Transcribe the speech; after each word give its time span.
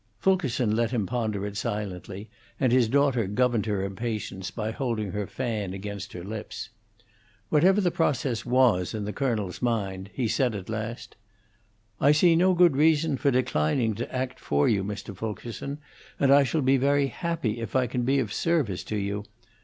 Fulkerson 0.17 0.75
let 0.75 0.89
him 0.89 1.05
ponder 1.05 1.45
it 1.45 1.55
silently, 1.55 2.27
and 2.59 2.71
his 2.71 2.87
daughter 2.87 3.27
governed 3.27 3.67
her 3.67 3.83
impatience 3.85 4.49
by 4.49 4.71
holding 4.71 5.11
her 5.11 5.27
fan 5.27 5.75
against 5.75 6.13
her 6.13 6.23
lips. 6.23 6.71
Whatever 7.49 7.81
the 7.81 7.91
process 7.91 8.43
was 8.43 8.95
in 8.95 9.05
the 9.05 9.13
colonel's 9.13 9.61
mind, 9.61 10.09
he 10.11 10.27
said 10.27 10.55
at 10.55 10.69
last: 10.69 11.17
"I 11.99 12.13
see 12.13 12.35
no 12.35 12.55
good 12.55 12.75
reason 12.75 13.15
for 13.15 13.29
declining 13.29 13.93
to 13.93 14.11
act 14.11 14.39
for 14.39 14.67
you, 14.67 14.83
Mr. 14.83 15.15
Fulkerson, 15.15 15.77
and 16.19 16.33
I 16.33 16.45
shall 16.45 16.61
be 16.63 16.77
very 16.77 17.05
happy 17.05 17.59
if 17.59 17.75
I 17.75 17.85
can 17.85 18.01
be 18.01 18.17
of 18.17 18.33
service 18.33 18.83
to 18.85 18.95
you. 18.97 19.25